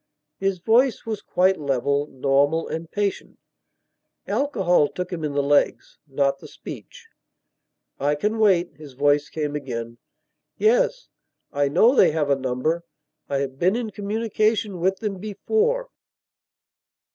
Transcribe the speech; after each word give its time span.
His 0.39 0.57
voice 0.57 1.05
was 1.05 1.21
quite 1.21 1.59
level, 1.59 2.07
normal, 2.07 2.67
and 2.67 2.89
patient. 2.89 3.37
Alcohol 4.25 4.87
took 4.87 5.13
him 5.13 5.23
in 5.23 5.33
the 5.33 5.43
legs, 5.43 5.99
not 6.07 6.39
the 6.39 6.47
speech. 6.47 7.07
"I 7.99 8.15
can 8.15 8.39
wait," 8.39 8.73
his 8.77 8.93
voice 8.93 9.29
came 9.29 9.55
again. 9.55 9.99
"Yes, 10.57 11.09
I 11.53 11.67
know 11.67 11.93
they 11.93 12.09
have 12.13 12.31
a 12.31 12.35
number. 12.35 12.83
I 13.29 13.41
have 13.41 13.59
been 13.59 13.75
in 13.75 13.91
communication 13.91 14.79
with 14.79 14.97
them 15.01 15.19
before." 15.19 15.89